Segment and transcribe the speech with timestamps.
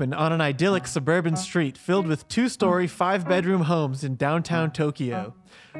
[0.00, 4.70] open on an idyllic suburban street filled with two story, five bedroom homes in downtown
[4.70, 5.34] Tokyo.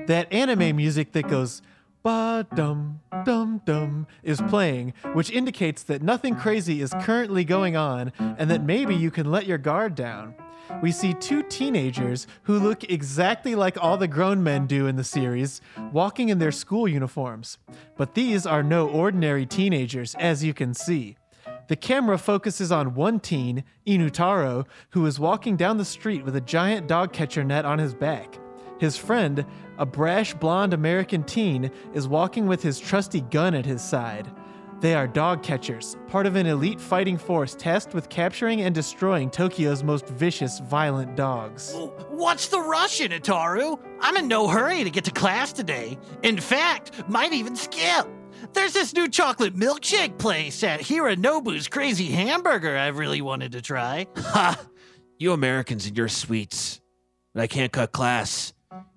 [0.08, 1.62] That anime music that goes
[2.02, 8.12] ba dum dum dum is playing, which indicates that nothing crazy is currently going on
[8.18, 10.34] and that maybe you can let your guard down.
[10.82, 15.04] We see two teenagers who look exactly like all the grown men do in the
[15.04, 15.62] series,
[15.92, 17.56] walking in their school uniforms.
[17.96, 21.16] But these are no ordinary teenagers, as you can see.
[21.70, 26.40] The camera focuses on one teen, Inutaro, who is walking down the street with a
[26.40, 28.40] giant dog catcher net on his back.
[28.80, 29.46] His friend,
[29.78, 34.28] a brash blonde American teen, is walking with his trusty gun at his side.
[34.80, 39.30] They are dog catchers, part of an elite fighting force tasked with capturing and destroying
[39.30, 41.72] Tokyo's most vicious, violent dogs.
[42.08, 43.78] What's the rush, Inataru?
[44.00, 45.98] I'm in no hurry to get to class today.
[46.24, 48.08] In fact, might even skip.
[48.52, 54.06] There's this new chocolate milkshake place at Hiranobu's Crazy Hamburger I've really wanted to try.
[54.16, 54.60] Ha!
[55.18, 56.80] You Americans and your sweets.
[57.34, 58.52] But I can't cut class.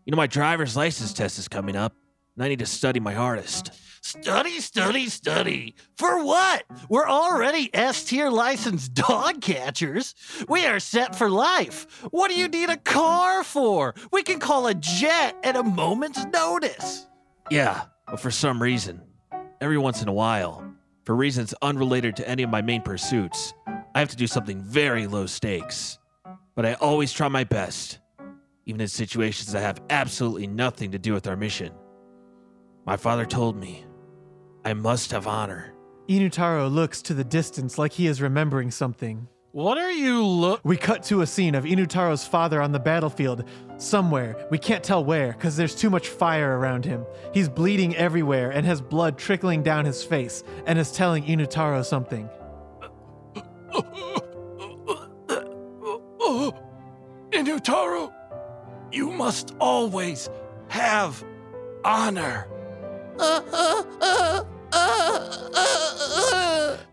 [0.05, 1.95] You know, my driver's license test is coming up,
[2.35, 3.71] and I need to study my hardest.
[4.05, 5.75] Study, study, study.
[5.97, 6.63] For what?
[6.89, 10.13] We're already S tier licensed dog catchers.
[10.49, 12.01] We are set for life.
[12.11, 13.95] What do you need a car for?
[14.11, 17.07] We can call a jet at a moment's notice.
[17.49, 19.01] Yeah, but for some reason,
[19.63, 20.63] every once in a while,
[21.05, 23.53] for reasons unrelated to any of my main pursuits,
[23.95, 25.97] I have to do something very low stakes.
[26.55, 27.99] But I always try my best,
[28.65, 31.71] even in situations that have absolutely nothing to do with our mission.
[32.85, 33.85] My father told me
[34.65, 35.73] I must have honor.
[36.09, 39.29] Inutaro looks to the distance like he is remembering something.
[39.53, 40.61] What are you look?
[40.63, 43.43] We cut to a scene of Inutaro's father on the battlefield,
[43.77, 44.47] somewhere.
[44.49, 47.05] We can't tell where, because there's too much fire around him.
[47.35, 52.27] He's bleeding everywhere and has blood trickling down his face, and is telling Inutaro something.
[57.31, 58.11] Inutaro,
[58.91, 60.31] you must always
[60.69, 61.23] have
[61.85, 62.47] honor.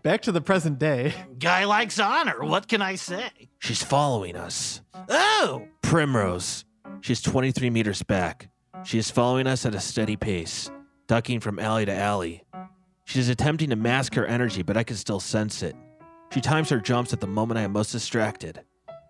[0.03, 1.13] Back to the present day.
[1.37, 2.43] Guy likes honor.
[2.43, 3.29] What can I say?
[3.59, 4.81] She's following us.
[5.09, 6.65] Oh, Primrose.
[7.01, 8.49] She's 23 meters back.
[8.83, 10.71] She is following us at a steady pace,
[11.07, 12.43] ducking from alley to alley.
[13.05, 15.75] She is attempting to mask her energy, but I can still sense it.
[16.33, 18.61] She times her jumps at the moment I am most distracted,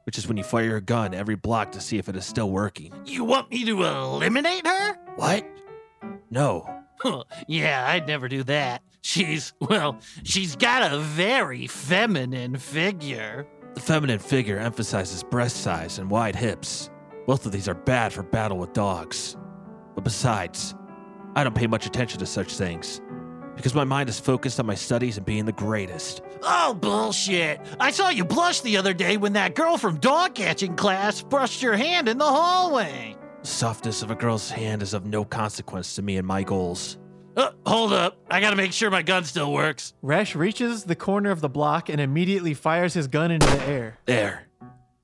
[0.05, 2.49] which is when you fire your gun every block to see if it is still
[2.49, 2.91] working.
[3.05, 4.93] you want me to eliminate her?
[5.15, 5.45] What?
[6.29, 6.67] No.
[7.47, 8.83] Yeah, I'd never do that.
[9.01, 13.47] She's, well, she's got a very feminine figure.
[13.73, 16.89] The feminine figure emphasizes breast size and wide hips.
[17.25, 19.37] Both of these are bad for battle with dogs.
[19.95, 20.75] But besides,
[21.35, 23.01] I don't pay much attention to such things
[23.55, 26.21] because my mind is focused on my studies and being the greatest.
[26.41, 27.61] Oh, bullshit.
[27.79, 31.61] I saw you blush the other day when that girl from dog catching class brushed
[31.61, 33.15] your hand in the hallway.
[33.41, 36.97] The softness of a girl's hand is of no consequence to me and my goals.
[37.35, 38.17] Uh, hold up.
[38.29, 39.93] I gotta make sure my gun still works.
[40.01, 43.97] Rash reaches the corner of the block and immediately fires his gun into the air.
[44.05, 44.47] There.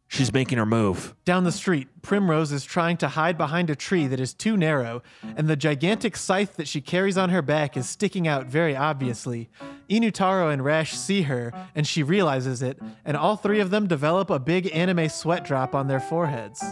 [0.09, 1.13] She's making her move.
[1.25, 5.03] Down the street, Primrose is trying to hide behind a tree that is too narrow,
[5.35, 9.50] and the gigantic scythe that she carries on her back is sticking out very obviously.
[9.89, 14.30] Inutaro and Rash see her, and she realizes it, and all three of them develop
[14.30, 16.63] a big anime sweat drop on their foreheads.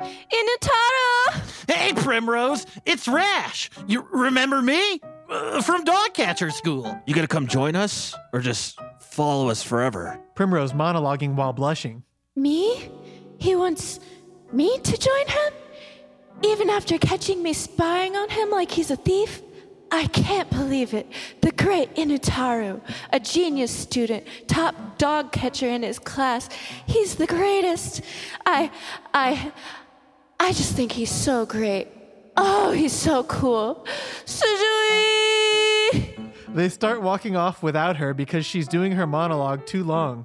[0.00, 0.99] Inutaro!
[1.70, 3.70] Hey, Primrose, it's Rash.
[3.86, 5.00] You remember me?
[5.28, 7.00] Uh, from dog catcher school.
[7.06, 8.12] You gonna come join us?
[8.32, 10.18] Or just follow us forever?
[10.34, 12.02] Primrose monologuing while blushing.
[12.34, 12.90] Me?
[13.38, 14.00] He wants
[14.52, 15.52] me to join him?
[16.42, 19.40] Even after catching me spying on him like he's a thief?
[19.92, 21.06] I can't believe it.
[21.40, 22.80] The great Inutaro,
[23.12, 26.48] a genius student, top dog catcher in his class.
[26.86, 28.02] He's the greatest.
[28.46, 28.70] I,
[29.12, 29.52] I,
[30.40, 31.88] I just think he's so great.
[32.34, 33.86] Oh, he's so cool.
[34.24, 34.72] Sugoi!
[36.54, 40.24] They start walking off without her because she's doing her monologue too long.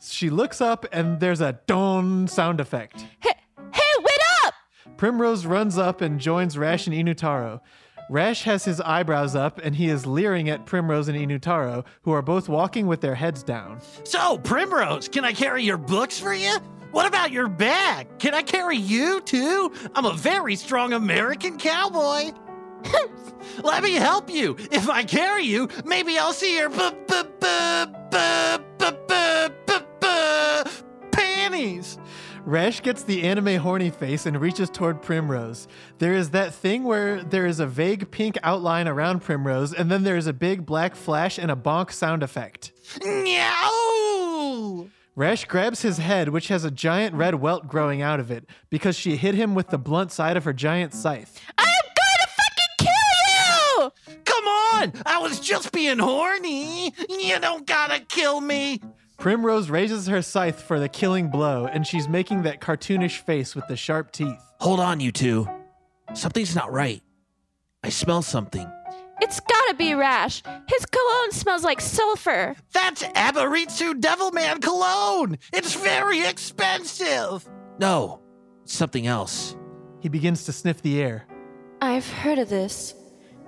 [0.00, 3.04] She looks up and there's a don sound effect.
[3.22, 3.34] Hey,
[3.74, 4.54] hey, wait up!
[4.96, 7.60] Primrose runs up and joins Rash and Inutaro.
[8.08, 12.22] Rash has his eyebrows up and he is leering at Primrose and Inutaro, who are
[12.22, 13.82] both walking with their heads down.
[14.04, 16.56] So, Primrose, can I carry your books for you?
[16.92, 18.18] What about your bag?
[18.18, 19.72] Can I carry you too?
[19.94, 22.32] I'm a very strong American cowboy.
[23.62, 24.56] Let me help you.
[24.72, 28.98] If I carry you, maybe I'll see your bu- bu- bu- bu- bu-
[29.66, 30.70] bu- bu-
[31.12, 31.98] panties.
[32.44, 35.68] Rash gets the anime horny face and reaches toward Primrose.
[35.98, 40.02] There is that thing where there is a vague pink outline around Primrose, and then
[40.04, 42.72] there is a big black flash and a bonk sound effect.
[43.04, 44.88] Meow.
[45.20, 48.96] Rash grabs his head, which has a giant red welt growing out of it, because
[48.96, 51.38] she hit him with the blunt side of her giant scythe.
[51.58, 54.24] I am going to fucking kill you!
[54.24, 54.92] Come on!
[55.04, 56.94] I was just being horny.
[57.10, 58.80] You don't gotta kill me.
[59.18, 63.68] Primrose raises her scythe for the killing blow, and she's making that cartoonish face with
[63.68, 64.40] the sharp teeth.
[64.60, 65.46] Hold on, you two.
[66.14, 67.02] Something's not right.
[67.84, 68.66] I smell something.
[69.22, 70.42] It's gotta be Rash.
[70.68, 72.56] His cologne smells like sulfur.
[72.72, 75.38] That's Abaritsu Devilman cologne.
[75.52, 77.48] It's very expensive.
[77.78, 78.20] No,
[78.62, 79.56] it's something else.
[80.00, 81.26] He begins to sniff the air.
[81.82, 82.94] I've heard of this.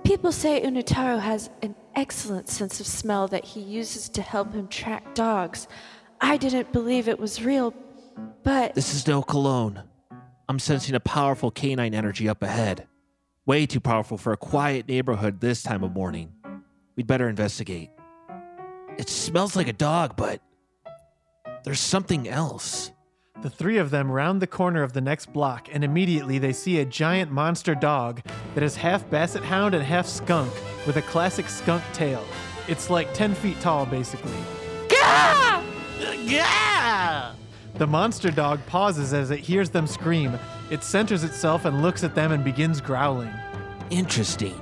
[0.03, 4.67] People say Unitaro has an excellent sense of smell that he uses to help him
[4.67, 5.67] track dogs.
[6.19, 7.73] I didn't believe it was real,
[8.43, 9.83] but This is no cologne.
[10.49, 12.87] I'm sensing a powerful canine energy up ahead.
[13.45, 16.31] Way too powerful for a quiet neighborhood this time of morning.
[16.95, 17.89] We'd better investigate.
[18.97, 20.39] It smells like a dog, but
[21.65, 22.91] there's something else.
[23.41, 26.79] The three of them round the corner of the next block, and immediately they see
[26.79, 28.21] a giant monster dog
[28.55, 30.53] that is half basset hound and half skunk
[30.87, 32.23] with a classic skunk tail.
[32.69, 34.31] It's like 10 feet tall, basically.
[34.87, 35.61] Gah!
[36.17, 36.72] Yeah.
[37.75, 40.37] The monster dog pauses as it hears them scream.
[40.69, 43.33] It centers itself and looks at them and begins growling.
[43.89, 44.59] Interesting.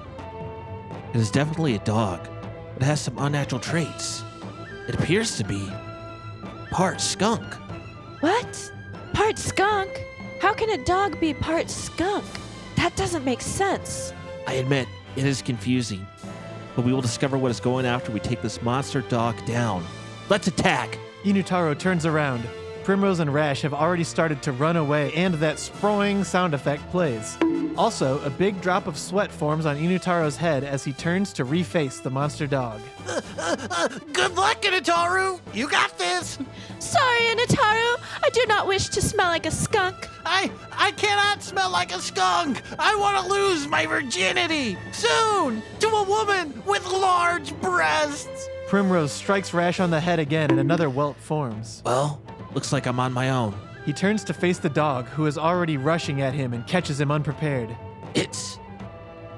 [1.13, 2.30] It is definitely a dog,
[2.74, 4.24] but it has some unnatural traits.
[4.88, 5.69] It appears to be
[6.72, 7.44] part skunk.
[8.22, 8.72] What?
[9.14, 9.90] Part skunk?
[10.40, 12.24] How can a dog be part skunk?
[12.78, 14.14] That doesn't make sense.
[14.48, 14.88] I admit,
[15.18, 16.07] it is confusing,
[16.78, 19.86] but we will discover what is going after we take this monster dog down.
[20.30, 20.98] Let's attack!
[21.25, 22.48] Inutaro turns around.
[22.92, 27.38] Primrose and Rash have already started to run away, and that sproing sound effect plays.
[27.78, 32.04] Also, a big drop of sweat forms on Inutaro's head as he turns to reface
[32.04, 32.82] the monster dog.
[34.12, 35.40] Good luck, Inataru.
[35.54, 36.38] You got this.
[36.80, 37.98] Sorry, Unitaro.
[38.24, 40.10] I do not wish to smell like a skunk.
[40.26, 42.62] I I cannot smell like a skunk.
[42.78, 48.50] I want to lose my virginity soon to a woman with large breasts.
[48.68, 51.82] Primrose strikes Rash on the head again, and another welt forms.
[51.86, 52.22] Well,
[52.53, 53.56] looks like I'm on my own.
[53.85, 57.11] He turns to face the dog, who is already rushing at him and catches him
[57.11, 57.76] unprepared.
[58.14, 58.59] It's.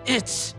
[0.05, 0.53] It's.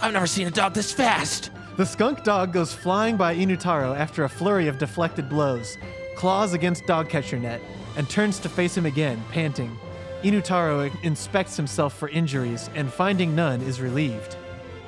[0.00, 1.50] I've never seen a dog this fast.
[1.76, 5.76] The skunk dog goes flying by Inutaro after a flurry of deflected blows,
[6.16, 7.60] claws against dog catcher net,
[7.96, 9.78] and turns to face him again, panting.
[10.22, 14.36] Inutaro inspects himself for injuries and, finding none, is relieved.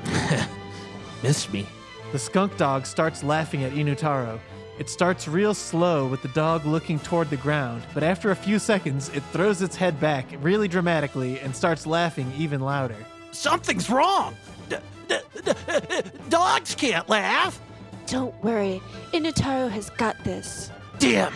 [1.22, 1.66] Missed me.
[2.12, 4.38] The skunk dog starts laughing at Inutaro.
[4.78, 8.58] It starts real slow with the dog looking toward the ground, but after a few
[8.58, 12.96] seconds, it throws its head back really dramatically and starts laughing even louder.
[13.32, 14.34] Something's wrong.
[14.68, 14.76] D-
[15.08, 17.60] d- d- dogs can't laugh.
[18.06, 18.80] Don't worry.
[19.12, 20.70] Inutaro has got this.
[20.98, 21.32] Damn!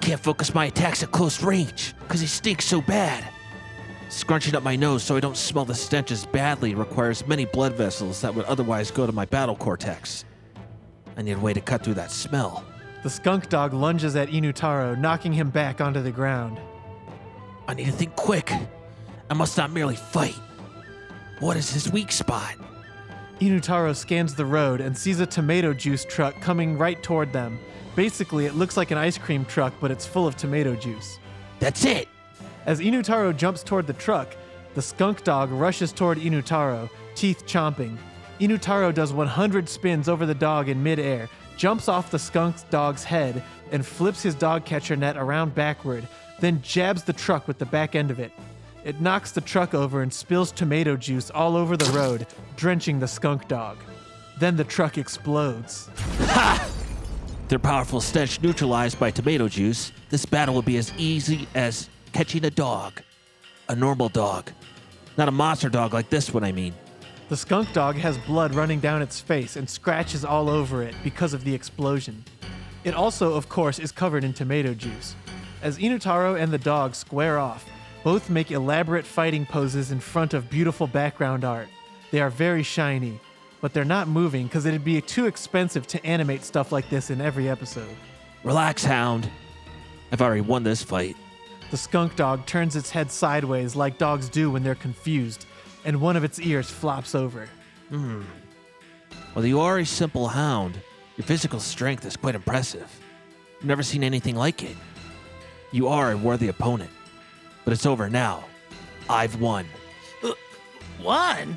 [0.00, 3.26] Can't focus my attacks at close range, because he stinks so bad.
[4.10, 7.74] Scrunching up my nose so I don't smell the stench as badly requires many blood
[7.74, 10.26] vessels that would otherwise go to my battle cortex.
[11.16, 12.64] I need a way to cut through that smell.
[13.02, 16.60] The skunk dog lunges at Inutaro, knocking him back onto the ground.
[17.66, 18.52] I need to think quick.
[19.30, 20.38] I must not merely fight.
[21.40, 22.54] What is his weak spot?
[23.40, 27.58] Inutaro scans the road and sees a tomato juice truck coming right toward them.
[27.96, 31.18] Basically, it looks like an ice cream truck, but it's full of tomato juice.
[31.58, 32.08] That's it!
[32.66, 34.36] As Inutaro jumps toward the truck,
[34.74, 37.98] the skunk dog rushes toward Inutaro, teeth chomping.
[38.40, 43.42] Inutaro does 100 spins over the dog in midair, jumps off the skunk dog's head,
[43.70, 46.06] and flips his dog catcher net around backward,
[46.40, 48.32] then jabs the truck with the back end of it.
[48.84, 53.06] It knocks the truck over and spills tomato juice all over the road, drenching the
[53.06, 53.78] skunk dog.
[54.40, 55.88] Then the truck explodes.
[56.18, 56.68] Ha!
[57.48, 62.44] Their powerful stench neutralized by tomato juice, this battle will be as easy as catching
[62.44, 63.02] a dog.
[63.68, 64.50] A normal dog.
[65.16, 66.74] Not a monster dog like this one, I mean.
[67.32, 71.32] The skunk dog has blood running down its face and scratches all over it because
[71.32, 72.22] of the explosion.
[72.84, 75.16] It also, of course, is covered in tomato juice.
[75.62, 77.64] As Inutaro and the dog square off,
[78.04, 81.68] both make elaborate fighting poses in front of beautiful background art.
[82.10, 83.18] They are very shiny,
[83.62, 87.22] but they're not moving because it'd be too expensive to animate stuff like this in
[87.22, 87.96] every episode.
[88.44, 89.26] Relax, Hound.
[90.12, 91.16] I've already won this fight.
[91.70, 95.46] The skunk dog turns its head sideways like dogs do when they're confused,
[95.84, 97.48] and one of its ears flops over.
[97.88, 98.22] Hmm.
[99.34, 100.78] Well, you are a simple hound,
[101.16, 102.88] your physical strength is quite impressive.
[103.60, 104.76] I've never seen anything like it.
[105.70, 106.90] You are a worthy opponent.
[107.64, 108.44] But it's over now.
[109.08, 109.66] I've won.
[111.00, 111.56] One?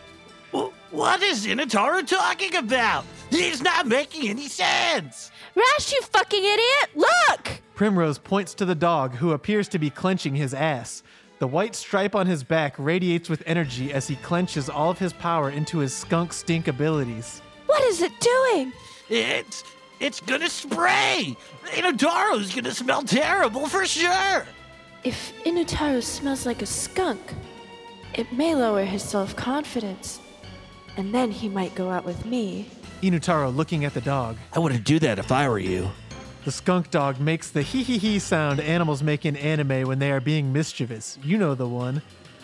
[0.54, 3.06] Wh- What is Inataru talking about?
[3.30, 5.32] He's not making any sense.
[5.56, 6.90] Rash, you fucking idiot!
[6.96, 7.62] Look!
[7.76, 11.04] Primrose points to the dog, who appears to be clenching his ass.
[11.40, 15.12] The white stripe on his back radiates with energy as he clenches all of his
[15.12, 17.42] power into his skunk stink abilities.
[17.66, 18.72] What is it doing?
[19.10, 19.64] It's
[20.00, 21.36] it's gonna spray.
[21.66, 24.46] Inutaro's gonna smell terrible for sure.
[25.04, 27.22] If Inutaro smells like a skunk,
[28.14, 30.22] it may lower his self confidence.
[30.98, 32.70] And then he might go out with me.
[33.02, 34.38] Inutaro looking at the dog.
[34.54, 35.92] I wouldn't do that if I were you.
[36.46, 40.12] The skunk dog makes the hee hee hee sound animals make in anime when they
[40.12, 41.18] are being mischievous.
[41.24, 42.04] You know the one.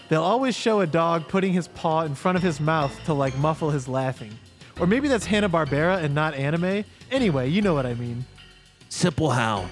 [0.09, 3.37] They'll always show a dog putting his paw in front of his mouth to like
[3.37, 4.31] muffle his laughing.
[4.79, 6.83] Or maybe that's Hanna-Barbera and not anime.
[7.11, 8.25] Anyway, you know what I mean.
[8.89, 9.69] Simple hound.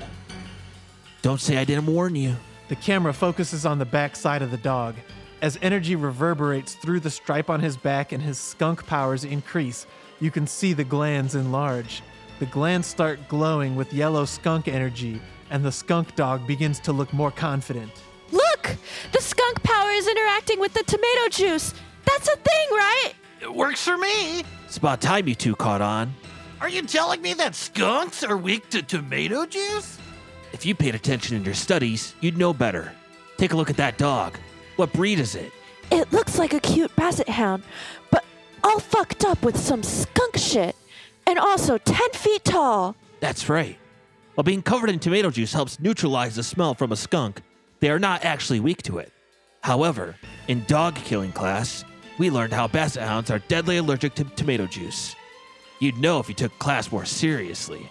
[1.23, 2.35] Don't say I didn't warn you.
[2.67, 4.93] The camera focuses on the back side of the dog.
[5.41, 9.87] As energy reverberates through the stripe on his back and his skunk powers increase,
[10.19, 12.03] you can see the glands enlarge.
[12.39, 17.11] The glands start glowing with yellow skunk energy, and the skunk dog begins to look
[17.11, 17.91] more confident.
[18.31, 18.77] Look!
[19.11, 21.73] The skunk power is interacting with the tomato juice.
[22.05, 23.11] That's a thing, right?
[23.41, 24.45] It works for me.
[24.65, 26.13] It's about time you two caught on.
[26.61, 29.97] Are you telling me that skunks are weak to tomato juice?
[30.53, 32.93] If you paid attention in your studies, you'd know better.
[33.37, 34.37] Take a look at that dog.
[34.77, 35.51] What breed is it?
[35.91, 37.63] It looks like a cute basset hound,
[38.11, 38.23] but
[38.63, 40.75] all fucked up with some skunk shit.
[41.29, 42.95] And also 10 feet tall.
[43.19, 43.77] That's right.
[44.33, 47.43] While being covered in tomato juice helps neutralize the smell from a skunk,
[47.81, 49.13] they are not actually weak to it.
[49.61, 50.15] However,
[50.47, 51.85] in dog killing class,
[52.17, 55.15] we learned how basset hounds are deadly allergic to tomato juice.
[55.79, 57.87] You'd know if you took class more seriously.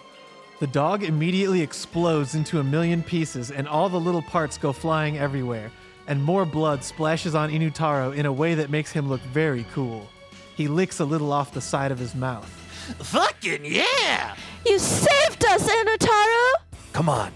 [0.59, 5.17] The dog immediately explodes into a million pieces, and all the little parts go flying
[5.17, 5.71] everywhere,
[6.07, 10.09] and more blood splashes on Inutaro in a way that makes him look very cool.
[10.57, 12.58] He licks a little off the side of his mouth.
[12.97, 14.35] Fucking yeah!
[14.65, 16.51] You saved us, Inutaro!
[16.93, 17.31] Come on.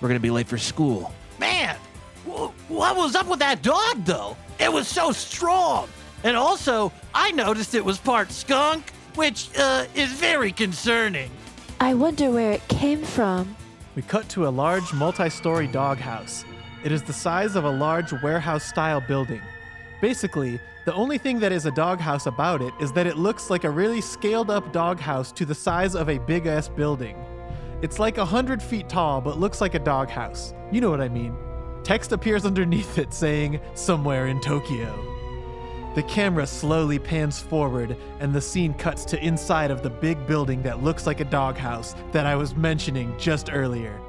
[0.00, 1.12] We're gonna be late for school.
[1.38, 1.76] Man,
[2.26, 4.36] wh- what was up with that dog though?
[4.58, 5.88] It was so strong.
[6.24, 11.30] And also, I noticed it was part skunk, which uh, is very concerning.
[11.80, 13.56] I wonder where it came from.
[13.96, 16.44] We cut to a large multi story doghouse.
[16.84, 19.40] It is the size of a large warehouse style building.
[20.00, 23.62] Basically, the only thing that is a doghouse about it is that it looks like
[23.62, 27.16] a really scaled up doghouse to the size of a big ass building.
[27.82, 30.54] It's like a hundred feet tall, but looks like a doghouse.
[30.72, 31.36] You know what I mean.
[31.84, 35.08] Text appears underneath it saying, Somewhere in Tokyo.
[35.94, 40.62] The camera slowly pans forward, and the scene cuts to inside of the big building
[40.62, 44.00] that looks like a doghouse that I was mentioning just earlier.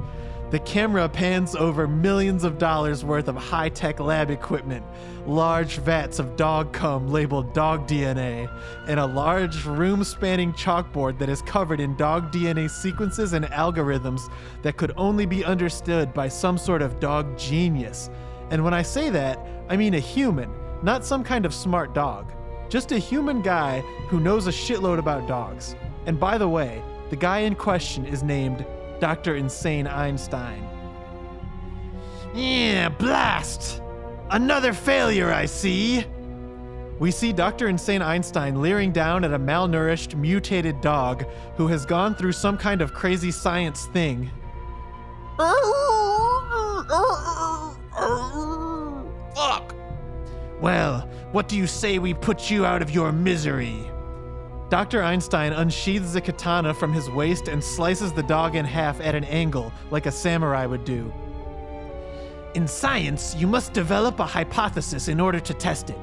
[0.54, 4.86] The camera pans over millions of dollars worth of high tech lab equipment,
[5.26, 8.48] large vats of dog cum labeled dog DNA,
[8.88, 14.32] and a large room spanning chalkboard that is covered in dog DNA sequences and algorithms
[14.62, 18.12] that could only be understood by some sort of dog genius.
[18.52, 20.52] And when I say that, I mean a human,
[20.84, 22.32] not some kind of smart dog.
[22.70, 25.76] Just a human guy who knows a shitload about dogs.
[26.06, 28.64] And by the way, the guy in question is named
[29.00, 29.36] Dr.
[29.36, 30.68] Insane Einstein.
[32.34, 33.82] Yeah, blast!
[34.30, 36.06] Another failure, I see!
[37.00, 37.68] We see Dr.
[37.68, 41.26] Insane Einstein leering down at a malnourished, mutated dog
[41.58, 44.32] who has gone through some kind of crazy science thing.
[49.36, 49.76] Fuck.
[50.62, 53.90] Well, what do you say we put you out of your misery?
[54.74, 55.04] Dr.
[55.04, 59.24] Einstein unsheathes a katana from his waist and slices the dog in half at an
[59.26, 61.14] angle, like a samurai would do.
[62.56, 65.98] In science, you must develop a hypothesis in order to test it.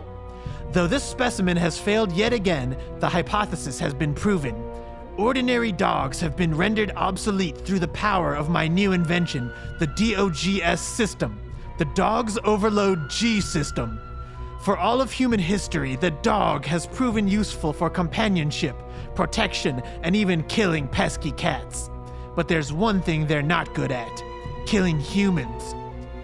[0.70, 4.54] Though this specimen has failed yet again, the hypothesis has been proven.
[5.16, 10.80] Ordinary dogs have been rendered obsolete through the power of my new invention, the DOGS
[10.80, 11.40] system,
[11.78, 14.00] the Dogs Overload G system.
[14.60, 18.76] For all of human history, the dog has proven useful for companionship,
[19.14, 21.88] protection, and even killing pesky cats.
[22.36, 24.22] But there's one thing they're not good at
[24.66, 25.74] killing humans.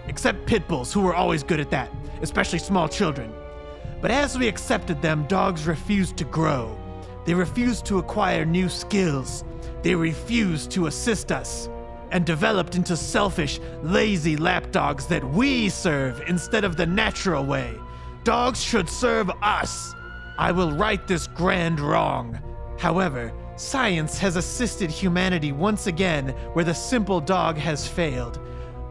[0.07, 1.89] Except pit bulls, who were always good at that,
[2.21, 3.33] especially small children.
[4.01, 6.77] But as we accepted them, dogs refused to grow.
[7.25, 9.43] They refused to acquire new skills.
[9.81, 11.69] They refused to assist us.
[12.11, 17.75] And developed into selfish, lazy lapdogs that we serve instead of the natural way.
[18.23, 19.93] Dogs should serve us.
[20.37, 22.39] I will right this grand wrong.
[22.77, 28.39] However, science has assisted humanity once again where the simple dog has failed.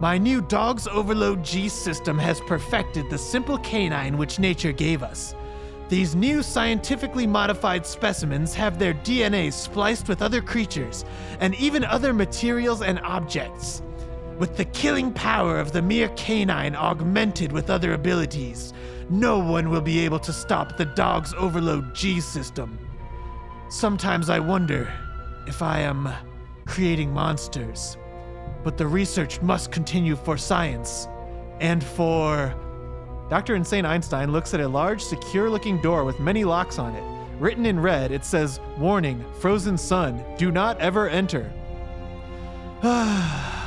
[0.00, 5.34] My new Dogs Overload G system has perfected the simple canine which nature gave us.
[5.88, 11.04] These new scientifically modified specimens have their DNA spliced with other creatures
[11.38, 13.82] and even other materials and objects.
[14.36, 18.74] With the killing power of the mere canine augmented with other abilities,
[19.08, 22.78] no one will be able to stop the dog's overload G system.
[23.68, 24.92] Sometimes I wonder
[25.46, 26.08] if I am
[26.66, 27.96] creating monsters.
[28.64, 31.08] But the research must continue for science
[31.60, 32.54] and for.
[33.30, 33.56] Dr.
[33.56, 37.02] Insane Einstein looks at a large, secure looking door with many locks on it.
[37.40, 41.52] Written in red, it says, Warning, frozen sun, do not ever enter.
[42.82, 43.65] Ah.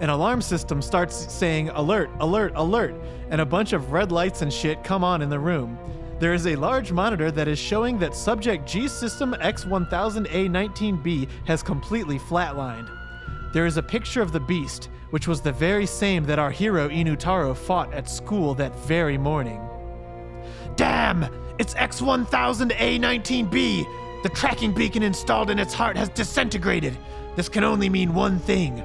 [0.00, 2.96] An alarm system starts saying, Alert, alert, alert,
[3.30, 5.78] and a bunch of red lights and shit come on in the room.
[6.18, 12.18] There is a large monitor that is showing that subject G System X1000A19B has completely
[12.18, 12.90] flatlined.
[13.52, 16.88] There is a picture of the beast, which was the very same that our hero
[16.88, 19.60] Inutaro fought at school that very morning.
[20.76, 21.26] Damn!
[21.58, 24.22] It's X1000A19B!
[24.24, 26.98] The tracking beacon installed in its heart has disintegrated.
[27.36, 28.82] This can only mean one thing.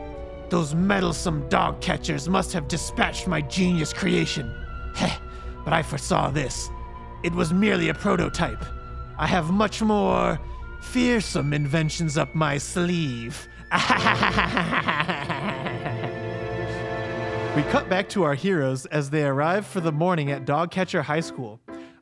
[0.49, 4.51] Those meddlesome dog catchers must have dispatched my genius creation.
[4.95, 5.15] Heh,
[5.63, 6.69] but I foresaw this.
[7.23, 8.63] It was merely a prototype.
[9.19, 10.39] I have much more
[10.81, 13.47] fearsome inventions up my sleeve.
[13.71, 13.77] we
[17.71, 21.59] cut back to our heroes as they arrive for the morning at Dogcatcher High School.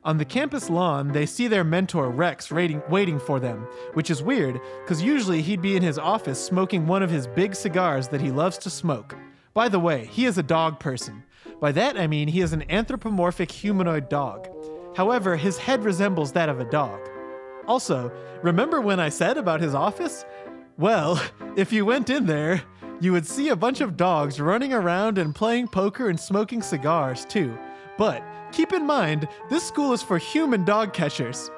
[0.08, 4.22] On the campus lawn, they see their mentor Rex waiting, waiting for them, which is
[4.22, 8.22] weird because usually he'd be in his office smoking one of his big cigars that
[8.22, 9.14] he loves to smoke.
[9.52, 11.24] By the way, he is a dog person.
[11.60, 14.48] By that I mean he is an anthropomorphic humanoid dog.
[14.96, 17.00] However, his head resembles that of a dog.
[17.66, 18.10] Also,
[18.42, 20.24] remember when I said about his office?
[20.78, 21.22] Well,
[21.58, 22.62] if you went in there,
[22.98, 27.26] you would see a bunch of dogs running around and playing poker and smoking cigars
[27.26, 27.58] too.
[27.98, 31.50] But keep in mind, this school is for human dog catchers.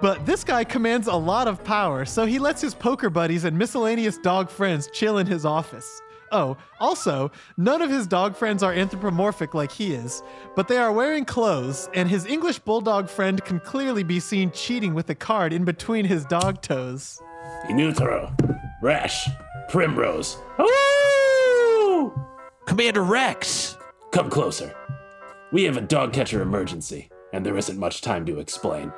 [0.00, 3.58] But this guy commands a lot of power, so he lets his poker buddies and
[3.58, 6.02] miscellaneous dog friends chill in his office.
[6.30, 10.22] Oh, also, none of his dog friends are anthropomorphic like he is,
[10.54, 14.94] but they are wearing clothes, and his English bulldog friend can clearly be seen cheating
[14.94, 17.20] with a card in between his dog toes.
[17.68, 18.32] Inutaro,
[18.82, 19.26] Rash,
[19.68, 20.38] Primrose.
[20.60, 22.12] Ooh!
[22.66, 23.76] Commander Rex!
[24.12, 24.74] Come closer.
[25.50, 28.92] We have a dog catcher emergency, and there isn't much time to explain.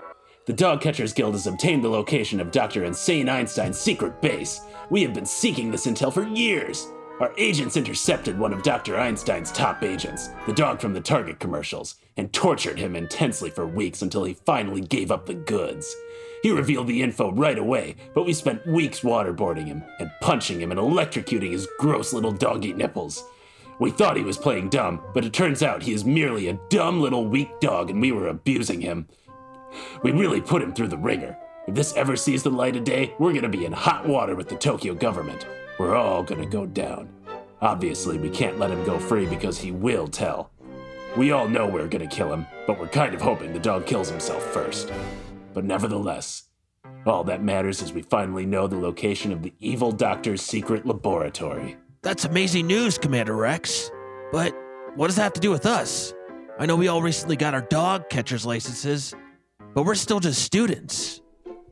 [0.47, 2.83] The Dog Catchers Guild has obtained the location of Dr.
[2.83, 4.61] Insane Einstein's secret base.
[4.91, 6.89] We have been seeking this intel for years.
[7.21, 8.99] Our agents intercepted one of Dr.
[8.99, 14.03] Einstein's top agents, the dog from the Target commercials, and tortured him intensely for weeks
[14.03, 15.95] until he finally gave up the goods.
[16.43, 20.73] He revealed the info right away, but we spent weeks waterboarding him and punching him
[20.73, 23.23] and electrocuting his gross little doggy nipples.
[23.81, 27.01] We thought he was playing dumb, but it turns out he is merely a dumb
[27.01, 29.09] little weak dog and we were abusing him.
[30.03, 31.39] We really put him through the ringer.
[31.67, 34.51] If this ever sees the light of day, we're gonna be in hot water with
[34.51, 35.47] the Tokyo government.
[35.79, 37.09] We're all gonna go down.
[37.63, 40.51] Obviously, we can't let him go free because he will tell.
[41.17, 44.11] We all know we're gonna kill him, but we're kind of hoping the dog kills
[44.11, 44.93] himself first.
[45.55, 46.51] But nevertheless,
[47.07, 51.79] all that matters is we finally know the location of the evil doctor's secret laboratory.
[52.03, 53.91] That's amazing news, Commander Rex.
[54.33, 54.55] But
[54.95, 56.15] what does that have to do with us?
[56.59, 59.15] I know we all recently got our dog catcher's licenses,
[59.75, 61.21] but we're still just students.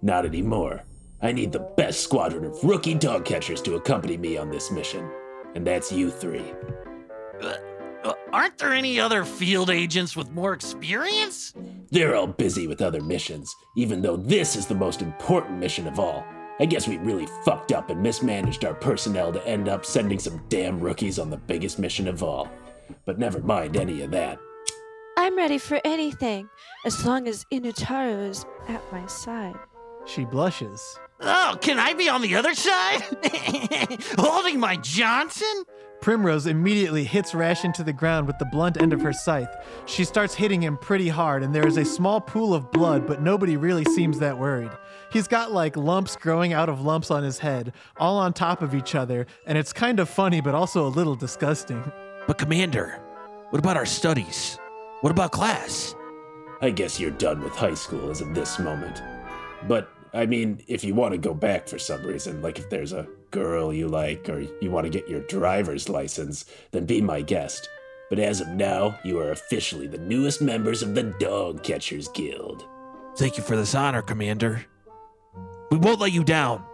[0.03, 0.83] Not anymore.
[1.23, 5.11] I need the best squadron of rookie dog catchers to accompany me on this mission.
[5.55, 6.45] And that's you three.
[7.41, 11.55] Uh, aren't there any other field agents with more experience?
[11.91, 15.99] They're all busy with other missions, even though this is the most important mission of
[15.99, 16.23] all.
[16.61, 20.43] I guess we really fucked up and mismanaged our personnel to end up sending some
[20.49, 22.49] damn rookies on the biggest mission of all.
[23.05, 24.41] But never mind any of that.
[25.17, 26.49] I'm ready for anything,
[26.85, 29.57] as long as Inutaro is at my side.
[30.07, 30.99] She blushes.
[31.21, 33.03] Oh, can I be on the other side?
[34.19, 35.65] Holding my Johnson?
[36.01, 39.49] Primrose immediately hits Rash into the ground with the blunt end of her scythe.
[39.87, 43.21] She starts hitting him pretty hard, and there is a small pool of blood, but
[43.21, 44.71] nobody really seems that worried.
[45.11, 48.75] He's got like lumps growing out of lumps on his head, all on top of
[48.75, 51.83] each other, and it's kind of funny, but also a little disgusting.
[52.27, 53.01] But, Commander,
[53.51, 54.59] what about our studies?
[55.01, 55.95] What about class?
[56.61, 59.03] I guess you're done with high school as of this moment.
[59.67, 62.93] But, I mean, if you want to go back for some reason, like if there's
[62.93, 67.23] a girl you like or you want to get your driver's license, then be my
[67.23, 67.69] guest.
[68.11, 72.67] But as of now, you are officially the newest members of the Dog Catchers Guild.
[73.17, 74.65] Thank you for this honor, Commander.
[75.71, 76.65] We won't let you down.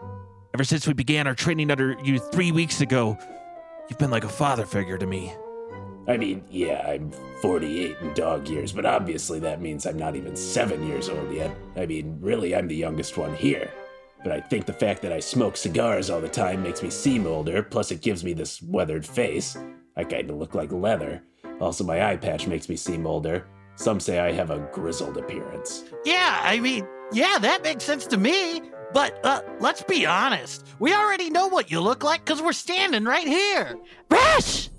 [0.54, 3.18] Ever since we began our training under you three weeks ago,
[3.88, 5.34] you've been like a father figure to me.
[6.06, 10.36] I mean, yeah, I'm 48 in dog years, but obviously that means I'm not even
[10.36, 11.56] seven years old yet.
[11.76, 13.70] I mean, really, I'm the youngest one here.
[14.22, 17.26] But I think the fact that I smoke cigars all the time makes me seem
[17.26, 19.56] older, plus it gives me this weathered face.
[19.96, 21.22] I kinda look like leather.
[21.60, 23.46] Also, my eye patch makes me seem older.
[23.76, 25.84] Some say I have a grizzled appearance.
[26.04, 28.62] Yeah, I mean, yeah, that makes sense to me.
[28.94, 30.66] But uh, let's be honest.
[30.78, 33.76] We already know what you look like because we're standing right here.
[34.08, 34.70] Rash!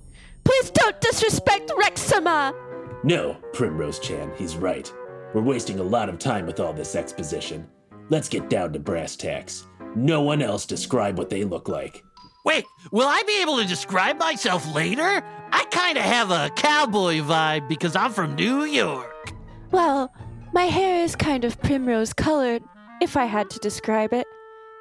[0.45, 2.55] Please don't disrespect Rexama!
[3.03, 4.91] No, Primrose Chan, he's right.
[5.33, 7.67] We're wasting a lot of time with all this exposition.
[8.09, 9.67] Let's get down to brass tacks.
[9.95, 12.01] No one else describe what they look like.
[12.45, 15.23] Wait, will I be able to describe myself later?
[15.51, 19.33] I kind of have a cowboy vibe because I'm from New York.
[19.71, 20.13] Well,
[20.53, 22.63] my hair is kind of primrose colored,
[23.01, 24.27] if I had to describe it.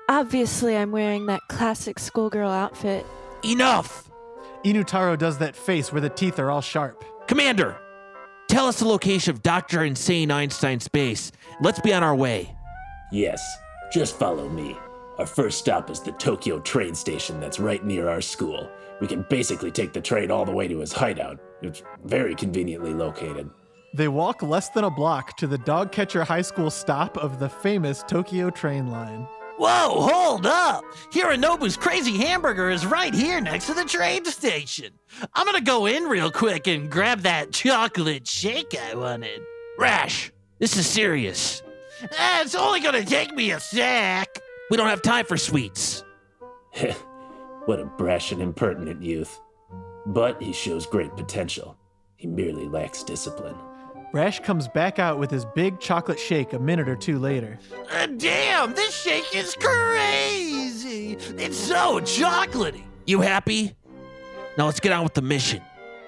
[0.09, 3.07] Obviously, I'm wearing that classic schoolgirl outfit.
[3.44, 4.11] Enough!
[4.64, 7.05] Inutaro does that face where the teeth are all sharp.
[7.27, 7.77] Commander,
[8.48, 9.85] tell us the location of Dr.
[9.85, 11.33] Insane Einstein's base.
[11.61, 12.55] Let's be on our way.
[13.12, 13.42] Yes,
[13.92, 14.77] just follow me.
[15.18, 18.68] Our first stop is the Tokyo train station that's right near our school.
[19.00, 21.40] We can basically take the train all the way to his hideout.
[21.62, 23.48] It's very conveniently located.
[23.94, 28.02] They walk less than a block to the Dogcatcher High School stop of the famous
[28.02, 29.28] Tokyo train line.
[29.57, 30.83] Whoa, hold up!
[31.12, 34.94] Hiranobu's Crazy Hamburger is right here next to the train station.
[35.33, 39.40] I'm gonna go in real quick and grab that chocolate shake I wanted.
[39.78, 41.62] Rash, this is serious.
[42.02, 44.26] Eh, it's only gonna take me a sec.
[44.72, 46.02] We don't have time for sweets.
[47.66, 49.40] what a brash and impertinent youth.
[50.04, 51.76] But he shows great potential.
[52.16, 53.54] He merely lacks discipline.
[54.14, 57.59] Rash comes back out with his big chocolate shake a minute or two later.
[57.90, 61.14] Uh, damn, this shake is crazy.
[61.37, 62.85] It's so chocolatey.
[63.07, 63.74] You happy?
[64.57, 65.61] Now let's get on with the mission.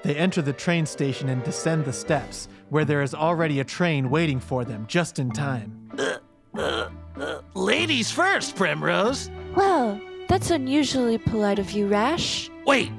[0.05, 4.09] They enter the train station and descend the steps, where there is already a train
[4.09, 5.91] waiting for them just in time.
[5.99, 6.19] Uh,
[6.57, 9.33] uh, uh, ladies first, Primrose.
[9.57, 12.51] Well, that's unusually polite of you, Rash.
[12.67, 12.93] Wait,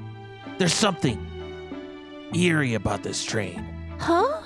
[0.58, 1.18] there's something
[2.34, 3.64] eerie about this train.
[3.98, 4.42] Huh?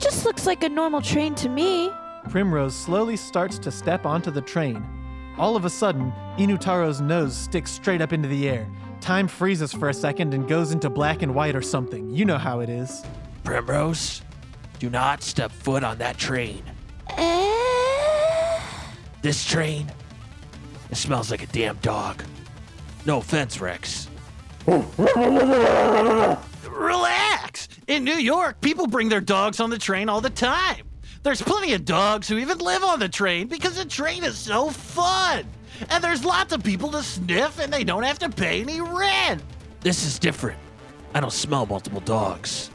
[0.00, 1.90] Just looks like a normal train to me.
[2.30, 4.82] Primrose slowly starts to step onto the train.
[5.36, 8.66] All of a sudden, Inutaro's nose sticks straight up into the air.
[9.00, 12.08] Time freezes for a second and goes into black and white or something.
[12.10, 13.04] You know how it is.
[13.44, 14.22] Primrose,
[14.78, 16.62] do not step foot on that train.
[17.16, 18.60] Eh?
[19.20, 19.92] This train,
[20.90, 22.24] it smells like a damn dog.
[23.04, 24.08] No offense, Rex.
[24.66, 26.40] Relax.
[27.90, 30.86] In New York, people bring their dogs on the train all the time.
[31.24, 34.70] There's plenty of dogs who even live on the train because the train is so
[34.70, 35.44] fun.
[35.88, 39.42] And there's lots of people to sniff and they don't have to pay any rent.
[39.80, 40.56] This is different.
[41.14, 42.70] I don't smell multiple dogs.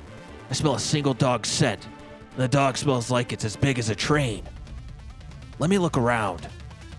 [0.50, 1.88] I smell a single dog scent.
[2.32, 4.44] And the dog smells like it's as big as a train.
[5.60, 6.46] Let me look around.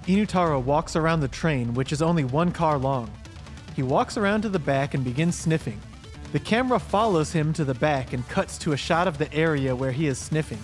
[0.07, 3.11] Inutaro walks around the train, which is only one car long.
[3.75, 5.79] He walks around to the back and begins sniffing.
[6.33, 9.75] The camera follows him to the back and cuts to a shot of the area
[9.75, 10.59] where he is sniffing.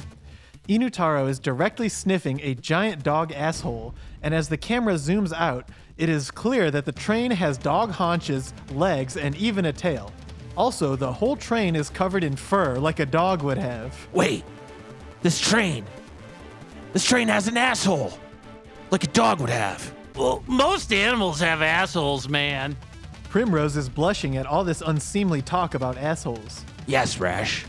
[0.69, 6.09] Inutaro is directly sniffing a giant dog asshole, and as the camera zooms out, it
[6.09, 10.13] is clear that the train has dog haunches, legs, and even a tail.
[10.57, 13.97] Also, the whole train is covered in fur like a dog would have.
[14.13, 14.45] Wait,
[15.23, 15.85] this train.
[16.93, 18.13] This train has an asshole.
[18.91, 19.95] Like a dog would have.
[20.15, 22.77] Well, most animals have assholes, man.
[23.33, 26.67] Primrose is blushing at all this unseemly talk about assholes.
[26.87, 27.65] Yes, Rash,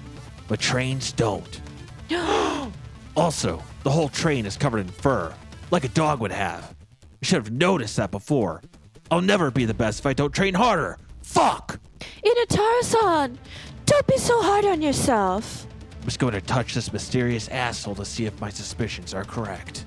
[0.49, 1.61] but trains don't.
[3.15, 5.33] also, the whole train is covered in fur,
[5.71, 6.75] like a dog would have.
[6.91, 8.61] I should have noticed that before.
[9.09, 10.97] I'll never be the best if I don't train harder.
[11.21, 11.79] Fuck!
[12.25, 13.39] Inutaro-san,
[13.85, 15.65] don't be so hard on yourself.
[15.93, 19.85] I'm just going to touch this mysterious asshole to see if my suspicions are correct.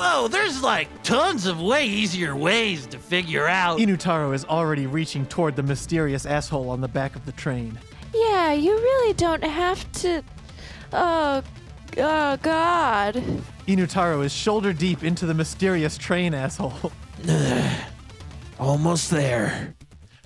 [0.00, 3.80] Whoa, there's like tons of way easier ways to figure out.
[3.80, 7.78] Inutaro is already reaching toward the mysterious asshole on the back of the train.
[8.14, 10.22] Yeah, you really don't have to.
[10.94, 11.42] Oh,
[11.98, 13.22] oh God.
[13.68, 16.92] Inutaro is shoulder deep into the mysterious train asshole.
[18.58, 19.74] Almost there.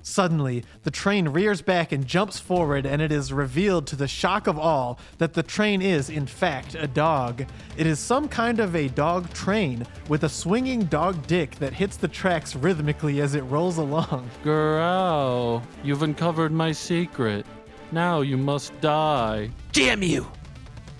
[0.07, 4.45] Suddenly, the train rears back and jumps forward, and it is revealed to the shock
[4.45, 7.43] of all that the train is, in fact, a dog.
[7.75, 11.97] It is some kind of a dog train with a swinging dog dick that hits
[11.97, 14.29] the tracks rhythmically as it rolls along.
[14.43, 17.43] Garou, you've uncovered my secret.
[17.91, 19.49] Now you must die.
[19.71, 20.27] Damn you!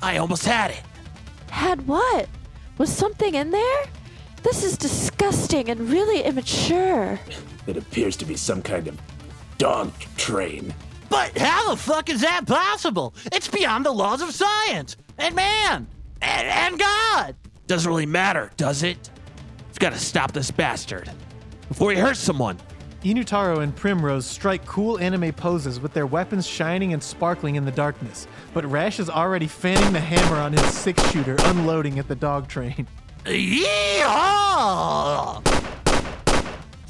[0.01, 0.81] I almost had it.
[1.51, 2.27] Had what?
[2.79, 3.83] Was something in there?
[4.41, 7.19] This is disgusting and really immature.
[7.67, 8.99] It appears to be some kind of
[9.57, 10.73] dog train.
[11.09, 13.13] But how the fuck is that possible?
[13.31, 15.87] It's beyond the laws of science and man
[16.21, 17.35] and, and God.
[17.67, 19.09] Doesn't really matter, does it?
[19.69, 21.09] We've got to stop this bastard
[21.67, 22.57] before he hurts someone.
[23.03, 27.71] Inutaro and Primrose strike cool anime poses with their weapons shining and sparkling in the
[27.71, 32.15] darkness, but Rash is already fanning the hammer on his six shooter, unloading at the
[32.15, 32.87] dog train.
[33.25, 34.15] Yeehaw!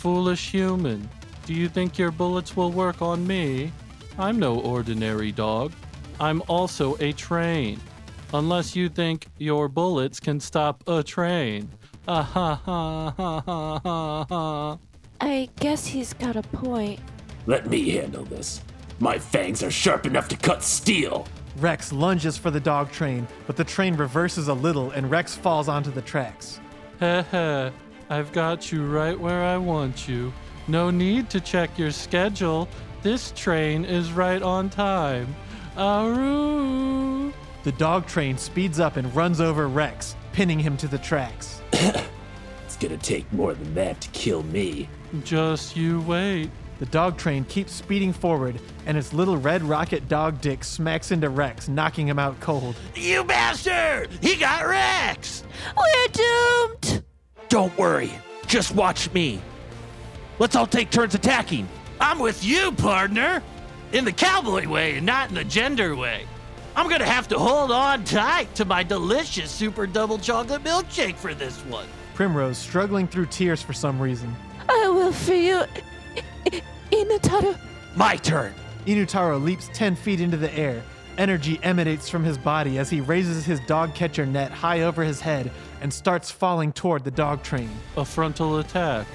[0.06, 1.10] Foolish human.
[1.48, 3.72] Do you think your bullets will work on me?
[4.20, 5.72] I'm no ordinary dog.
[6.20, 7.80] I'm also a train.
[8.32, 11.72] Unless you think your bullets can stop a train.
[12.08, 14.78] Ah ha ha ha ha ha ha.
[15.22, 17.00] I guess he's got a point.
[17.48, 18.62] Let me handle this.
[19.00, 21.28] My fangs are sharp enough to cut steel.
[21.58, 25.68] Rex lunges for the dog train, but the train reverses a little and Rex falls
[25.68, 26.60] onto the tracks.
[27.00, 27.72] Heh heh.
[28.10, 30.32] I've got you right where I want you.
[30.68, 32.68] No need to check your schedule.
[33.02, 35.36] This train is right on time.
[35.78, 37.34] Aru.
[37.64, 41.62] The dog train speeds up and runs over Rex, pinning him to the tracks.
[42.66, 44.90] It's gonna take more than that to kill me.
[45.24, 46.50] Just you wait.
[46.80, 51.30] The dog train keeps speeding forward, and its little red rocket dog dick smacks into
[51.30, 52.76] Rex, knocking him out cold.
[52.94, 54.10] You bastard!
[54.20, 55.46] He got Rex!
[55.78, 57.06] We're doomed!
[57.50, 58.12] Don't worry,
[58.48, 59.42] just watch me.
[60.40, 61.68] Let's all take turns attacking.
[62.00, 63.42] I'm with you, partner.
[63.94, 66.26] In the cowboy way and not in the gender way.
[66.76, 71.34] I'm gonna have to hold on tight to my delicious super double chocolate milkshake for
[71.34, 71.88] this one.
[72.16, 74.36] Primrose struggling through tears for some reason.
[74.68, 75.64] I will for you,
[76.52, 77.58] I- Inutaro.
[77.96, 78.54] My turn.
[78.86, 80.84] Inutaro leaps 10 feet into the air.
[81.18, 85.22] Energy emanates from his body as he raises his dog catcher net high over his
[85.22, 85.50] head
[85.86, 87.70] and starts falling toward the dog train.
[87.96, 89.06] A frontal attack.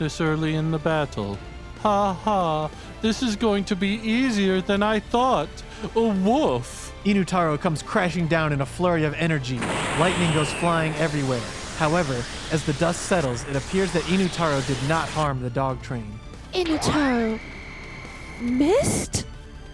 [0.00, 1.38] This early in the battle.
[1.82, 2.68] Ha ha.
[3.00, 5.48] This is going to be easier than I thought.
[5.94, 6.92] A woof.
[7.04, 9.60] Inutaro comes crashing down in a flurry of energy.
[10.00, 11.46] Lightning goes flying everywhere.
[11.76, 16.18] However, as the dust settles, it appears that Inutaro did not harm the dog train.
[16.52, 17.38] Inutaro.
[18.40, 19.24] Missed?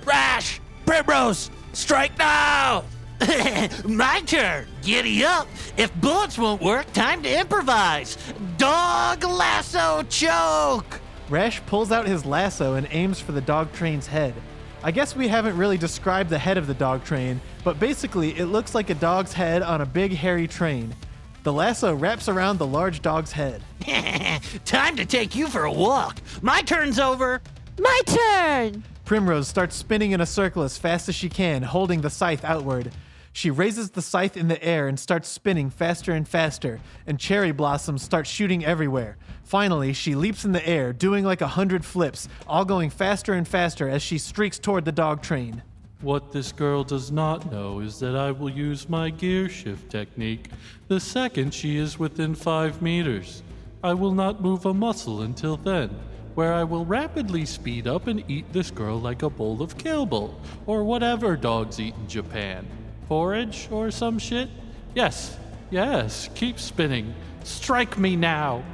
[0.05, 0.61] Rash!
[0.85, 1.51] Primrose!
[1.73, 2.85] Strike now!
[3.85, 4.67] My turn.
[4.83, 5.49] Giddy up.
[5.77, 8.17] If bullets won't work, time to improvise.
[8.57, 11.01] Dog lasso choke.
[11.29, 14.35] Rash pulls out his lasso and aims for the dog train's head.
[14.83, 18.47] I guess we haven't really described the head of the dog train, but basically it
[18.47, 20.95] looks like a dog's head on a big hairy train.
[21.43, 23.63] The lasso wraps around the large dog's head.
[24.65, 26.19] time to take you for a walk.
[26.43, 27.41] My turn's over.
[27.79, 28.85] My turn!
[29.05, 32.93] Primrose starts spinning in a circle as fast as she can, holding the scythe outward.
[33.37, 37.51] She raises the scythe in the air and starts spinning faster and faster, and cherry
[37.51, 39.17] blossoms start shooting everywhere.
[39.43, 43.49] Finally, she leaps in the air, doing like a hundred flips, all going faster and
[43.49, 45.65] faster as she streaks toward the dog train.
[46.01, 50.51] What this girl does not know is that I will use my gear shift technique
[50.87, 53.43] the second she is within five meters.
[53.83, 55.91] I will not move a muscle until then,
[56.37, 60.41] where I will rapidly speed up and eat this girl like a bowl of kibble,
[60.67, 62.65] or whatever dogs eat in Japan.
[63.15, 64.49] Forage or some shit?
[64.97, 65.39] Yes,
[65.71, 67.15] yes, keep spinning.
[67.45, 68.65] Strike me now.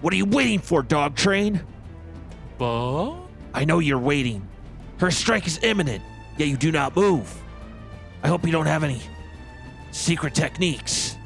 [0.00, 1.60] What are you waiting for, dog train?
[2.56, 3.14] Bah?
[3.52, 4.48] I know you're waiting.
[5.00, 6.02] Her strike is imminent,
[6.38, 7.30] yet you do not move.
[8.22, 9.02] I hope you don't have any
[9.90, 11.18] secret techniques.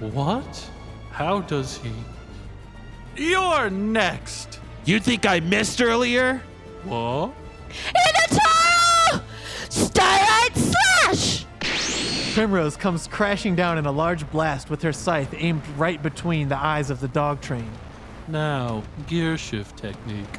[0.00, 0.68] What?
[1.12, 1.92] How does he?
[3.16, 4.58] You're next!
[4.84, 6.42] You think I missed earlier?
[6.82, 7.32] What?
[12.40, 16.56] Primrose comes crashing down in a large blast with her scythe aimed right between the
[16.56, 17.70] eyes of the dog train.
[18.28, 20.38] Now, gear shift technique.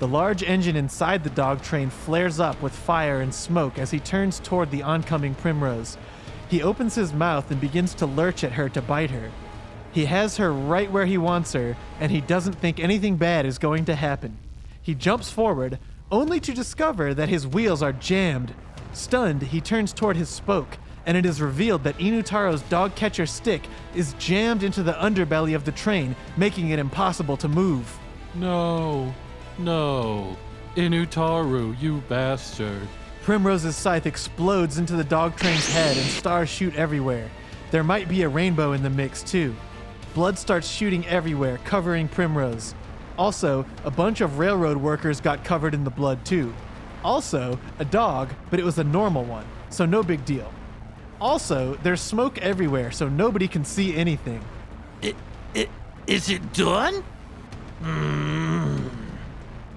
[0.00, 4.00] The large engine inside the dog train flares up with fire and smoke as he
[4.00, 5.96] turns toward the oncoming Primrose.
[6.50, 9.30] He opens his mouth and begins to lurch at her to bite her.
[9.92, 13.56] He has her right where he wants her, and he doesn't think anything bad is
[13.56, 14.36] going to happen.
[14.82, 15.78] He jumps forward,
[16.12, 18.52] only to discover that his wheels are jammed.
[18.92, 20.76] Stunned, he turns toward his spoke,
[21.06, 25.64] and it is revealed that Inutaro's dog catcher stick is jammed into the underbelly of
[25.64, 27.98] the train, making it impossible to move.
[28.34, 29.14] No,
[29.58, 30.36] no.
[30.76, 32.88] Inutaro, you bastard.
[33.22, 37.30] Primrose's scythe explodes into the dog train's head and stars shoot everywhere.
[37.70, 39.54] There might be a rainbow in the mix, too.
[40.14, 42.74] Blood starts shooting everywhere, covering Primrose.
[43.16, 46.52] Also, a bunch of railroad workers got covered in the blood, too.
[47.04, 50.52] Also, a dog, but it was a normal one, so no big deal.
[51.24, 54.44] Also, there's smoke everywhere, so nobody can see anything.
[55.00, 55.16] It,
[55.54, 55.70] it,
[56.06, 57.02] is it done?
[57.80, 58.88] Hmm.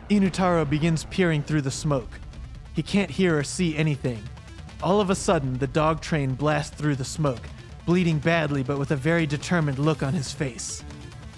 [0.09, 2.19] Inutaro begins peering through the smoke.
[2.73, 4.21] He can't hear or see anything.
[4.83, 7.47] All of a sudden, the dog train blasts through the smoke,
[7.85, 10.83] bleeding badly but with a very determined look on his face.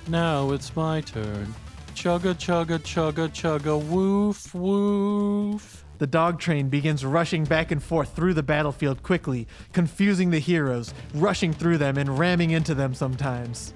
[0.08, 1.54] Now it's my turn.
[1.94, 5.86] Chugga chugga chugga chugga woof woof.
[6.00, 10.94] The dog train begins rushing back and forth through the battlefield quickly, confusing the heroes,
[11.14, 13.74] rushing through them and ramming into them sometimes.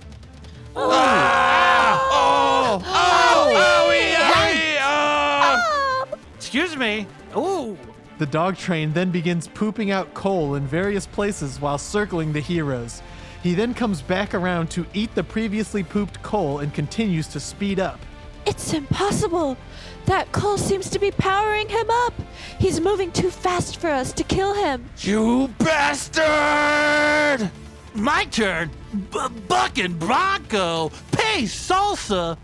[6.38, 7.05] Excuse me.
[7.36, 7.77] Ooh.
[8.19, 13.01] The dog train then begins pooping out coal in various places while circling the heroes.
[13.41, 17.81] He then comes back around to eat the previously pooped coal and continues to speed
[17.81, 17.99] up.
[18.45, 19.58] It's impossible.
[20.06, 22.13] That coal seems to be powering him up.
[22.60, 24.89] He's moving too fast for us to kill him.
[24.99, 27.49] You bastard!
[27.95, 28.69] My turn.
[29.12, 30.89] B- Buck and Bronco.
[31.12, 32.38] Pay salsa.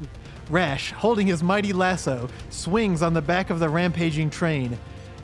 [0.49, 4.79] Rash, holding his mighty lasso, swings on the back of the rampaging train.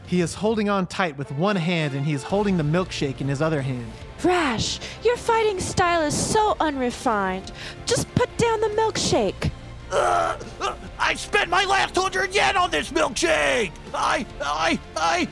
[0.07, 3.27] He is holding on tight with one hand and he is holding the milkshake in
[3.27, 3.91] his other hand.
[4.23, 7.51] Rash, your fighting style is so unrefined.
[7.85, 9.51] Just put down the milkshake.
[9.91, 13.71] Uh, uh, I spent my last hundred yen on this milkshake.
[13.93, 15.27] I, I, I,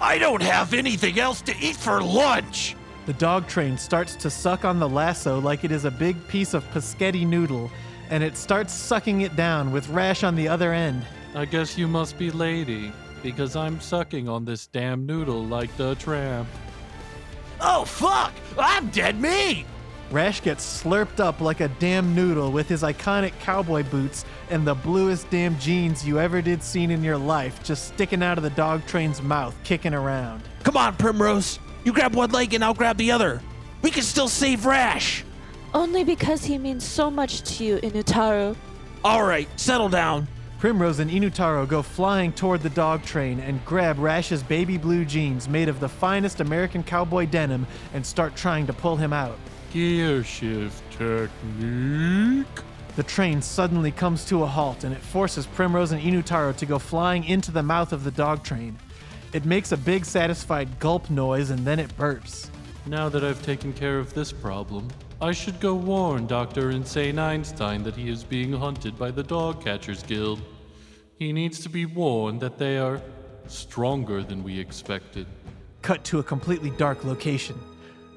[0.00, 2.76] I don't have anything else to eat for lunch.
[3.06, 6.54] The dog train starts to suck on the lasso like it is a big piece
[6.54, 7.70] of paschetti noodle,
[8.10, 11.04] and it starts sucking it down with Rash on the other end.
[11.34, 15.94] I guess you must be lady, because I'm sucking on this damn noodle like the
[15.96, 16.48] tramp.
[17.60, 18.32] Oh fuck!
[18.58, 19.66] I'm dead meat.
[20.10, 24.74] Rash gets slurped up like a damn noodle with his iconic cowboy boots and the
[24.74, 28.50] bluest damn jeans you ever did seen in your life just sticking out of the
[28.50, 30.42] dog train's mouth, kicking around.
[30.64, 31.58] Come on, Primrose.
[31.84, 33.40] You grab one leg and I'll grab the other.
[33.80, 35.24] We can still save Rash.
[35.74, 38.54] Only because he means so much to you, Inutaro.
[39.04, 40.28] All right, settle down.
[40.62, 45.48] Primrose and Inutaro go flying toward the dog train and grab Rash's baby blue jeans
[45.48, 49.36] made of the finest American cowboy denim and start trying to pull him out.
[49.72, 52.46] Gear shift technique.
[52.94, 56.78] The train suddenly comes to a halt and it forces Primrose and Inutaro to go
[56.78, 58.78] flying into the mouth of the dog train.
[59.32, 62.50] It makes a big satisfied gulp noise and then it burps.
[62.84, 64.88] Now that I've taken care of this problem,
[65.22, 66.70] I should go warn Dr.
[66.70, 70.42] Insane Einstein that he is being hunted by the Dog Catchers Guild.
[71.16, 73.00] He needs to be warned that they are
[73.46, 75.26] stronger than we expected.
[75.80, 77.58] Cut to a completely dark location.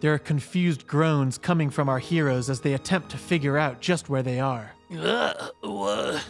[0.06, 4.08] There are confused groans coming from our heroes as they attempt to figure out just
[4.08, 4.72] where they are.
[4.96, 6.24] Uh, what,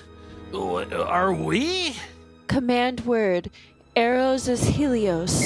[0.52, 1.98] what are we?
[2.48, 3.52] Command word
[3.98, 5.44] Arrows is Helios.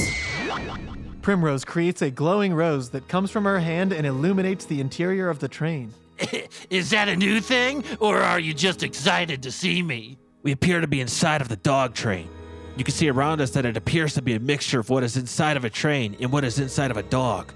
[1.24, 5.40] Primrose creates a glowing rose that comes from her hand and illuminates the interior of
[5.40, 5.92] the train.
[6.70, 10.20] Is that a new thing, or are you just excited to see me?
[10.44, 12.30] We appear to be inside of the dog train.
[12.78, 15.18] You can see around us that it appears to be a mixture of what is
[15.18, 17.54] inside of a train and what is inside of a dog.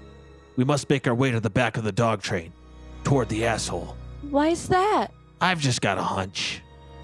[0.56, 2.52] We must make our way to the back of the dog train,
[3.02, 3.96] toward the asshole.
[4.30, 5.08] Why's that?
[5.40, 6.62] I've just got a hunch.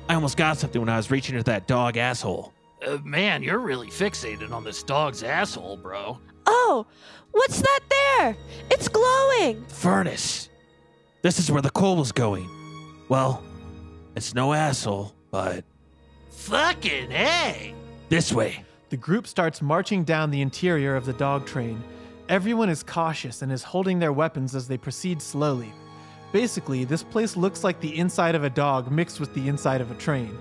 [0.08, 2.52] I almost got something when I was reaching into that dog asshole.
[2.86, 6.18] Uh, man, you're really fixated on this dog's asshole, bro.
[6.46, 6.86] Oh,
[7.32, 8.36] what's that there?
[8.70, 9.64] It's glowing.
[9.68, 10.48] Furnace.
[11.22, 12.48] This is where the coal was going.
[13.08, 13.42] Well,
[14.16, 15.64] it's no asshole, but
[16.30, 17.74] Fucking hey!
[18.08, 18.64] this way.
[18.88, 21.82] The group starts marching down the interior of the dog train.
[22.30, 25.72] Everyone is cautious and is holding their weapons as they proceed slowly.
[26.30, 29.90] Basically, this place looks like the inside of a dog mixed with the inside of
[29.90, 30.38] a train.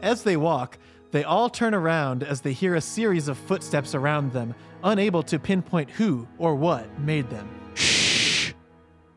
[0.00, 0.78] As they walk,
[1.10, 4.54] they all turn around as they hear a series of footsteps around them,
[4.84, 7.48] unable to pinpoint who or what made them.
[7.74, 8.52] Shh.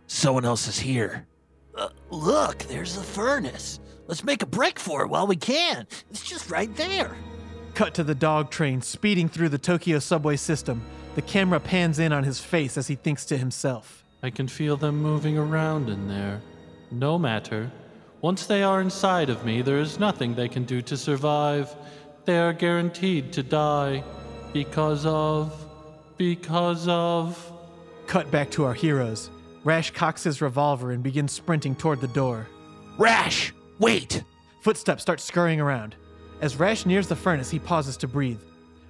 [0.07, 1.27] Someone else is here.
[1.75, 3.79] Uh, look, there's the furnace.
[4.07, 5.85] Let's make a break for it while we can.
[6.09, 7.15] It's just right there.
[7.75, 10.81] Cut to the dog train speeding through the Tokyo subway system.
[11.17, 14.03] The camera pans in on his face as he thinks to himself.
[14.21, 16.39] I can feel them moving around in there.
[16.91, 17.71] No matter.
[18.21, 21.75] Once they are inside of me, there is nothing they can do to survive.
[22.25, 24.03] They are guaranteed to die.
[24.53, 25.65] Because of.
[26.17, 27.51] Because of.
[28.05, 29.31] Cut back to our heroes.
[29.63, 32.47] Rash cocks his revolver and begins sprinting toward the door.
[32.99, 34.21] Rash, wait!
[34.61, 35.95] Footsteps start scurrying around.
[36.41, 38.39] As Rash nears the furnace, he pauses to breathe.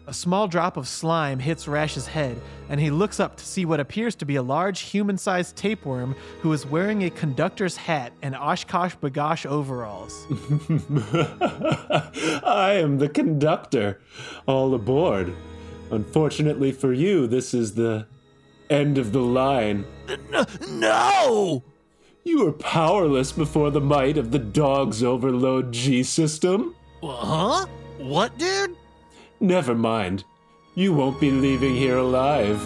[0.08, 2.39] A small drop of slime hits Rash's head,
[2.70, 6.16] and he looks up to see what appears to be a large human sized tapeworm
[6.41, 10.26] who is wearing a conductor's hat and OshKosh B'gosh overalls.
[12.45, 13.99] I am the conductor.
[14.45, 15.36] All aboard.
[15.91, 18.08] Unfortunately for you, this is the
[18.70, 19.86] end of the line.
[20.70, 21.66] No!
[22.24, 26.76] You are powerless before the might of the dog's overload G system.
[27.03, 27.66] Huh?
[27.97, 28.78] What, dude?
[29.39, 30.23] Never mind.
[30.73, 32.59] You won't be leaving here alive.